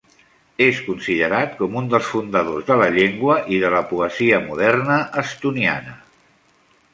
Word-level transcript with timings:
És 0.67 0.77
considerat 0.85 1.51
com 1.59 1.75
un 1.81 1.89
dels 1.91 2.09
fundadors 2.13 2.65
de 2.69 2.77
la 2.83 2.87
llengua 2.95 3.37
i 3.57 3.61
de 3.65 3.71
la 3.75 3.83
poesia 3.93 4.41
moderna 4.47 4.97
estoniana. 5.25 5.95